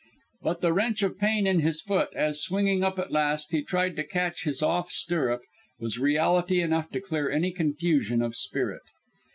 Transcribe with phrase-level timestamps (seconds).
[0.41, 3.95] But the wrench of pain in his foot as, swinging up at last, he tried
[3.97, 5.43] to catch his off stirrup
[5.79, 8.81] was reality enough to clear any confusion of spirit.